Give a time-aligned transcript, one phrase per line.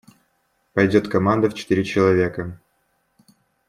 [0.73, 2.59] Пойдет команда в четыре человека.